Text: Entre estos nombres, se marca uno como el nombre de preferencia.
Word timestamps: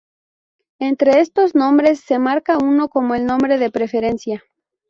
Entre 0.79 1.19
estos 1.19 1.53
nombres, 1.53 1.99
se 1.99 2.17
marca 2.17 2.57
uno 2.57 2.89
como 2.89 3.13
el 3.13 3.27
nombre 3.27 3.59
de 3.59 3.69
preferencia. 3.69 4.43